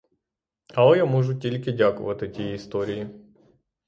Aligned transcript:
Але 0.73 0.97
я 0.97 1.05
можу 1.05 1.35
тільки 1.35 1.71
дякувати 1.71 2.29
тій 2.29 2.53
історії. 2.53 3.09